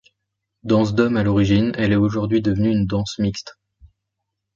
[0.63, 3.59] Danse d'homme à l'origine, elle est aujourd'hui devenue une danse mixte.